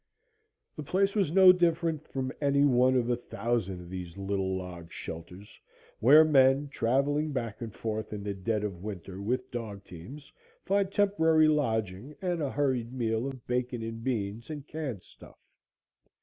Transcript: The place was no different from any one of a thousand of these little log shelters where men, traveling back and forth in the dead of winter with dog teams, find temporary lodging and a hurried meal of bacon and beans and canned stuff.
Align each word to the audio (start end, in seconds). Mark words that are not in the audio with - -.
The 0.75 0.81
place 0.81 1.15
was 1.15 1.31
no 1.31 1.51
different 1.51 2.07
from 2.07 2.31
any 2.41 2.65
one 2.65 2.95
of 2.95 3.07
a 3.11 3.15
thousand 3.15 3.81
of 3.81 3.89
these 3.91 4.17
little 4.17 4.57
log 4.57 4.91
shelters 4.91 5.59
where 5.99 6.23
men, 6.23 6.69
traveling 6.69 7.31
back 7.33 7.61
and 7.61 7.71
forth 7.71 8.11
in 8.11 8.23
the 8.23 8.33
dead 8.33 8.63
of 8.63 8.81
winter 8.83 9.21
with 9.21 9.51
dog 9.51 9.83
teams, 9.83 10.33
find 10.65 10.91
temporary 10.91 11.47
lodging 11.47 12.15
and 12.19 12.41
a 12.41 12.49
hurried 12.49 12.91
meal 12.91 13.27
of 13.27 13.45
bacon 13.45 13.83
and 13.83 14.03
beans 14.03 14.49
and 14.49 14.65
canned 14.65 15.03
stuff. 15.03 15.37